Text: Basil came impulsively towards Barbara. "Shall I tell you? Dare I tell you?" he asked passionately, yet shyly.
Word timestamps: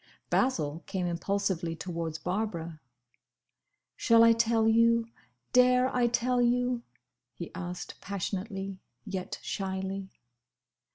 Basil 0.31 0.81
came 0.87 1.05
impulsively 1.05 1.75
towards 1.75 2.17
Barbara. 2.17 2.81
"Shall 3.95 4.23
I 4.23 4.33
tell 4.33 4.67
you? 4.67 5.05
Dare 5.53 5.95
I 5.95 6.07
tell 6.07 6.41
you?" 6.41 6.81
he 7.35 7.53
asked 7.53 8.01
passionately, 8.01 8.79
yet 9.05 9.37
shyly. 9.43 10.09